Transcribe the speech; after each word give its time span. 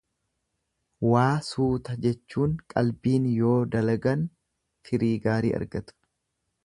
Waa 1.09 1.33
suuta 1.49 1.97
jechuun 2.05 2.55
qalbiin 2.75 3.29
yoo 3.35 3.53
dalagan 3.77 4.25
firii 4.89 5.13
gaarii 5.27 5.53
argatu. 5.61 5.99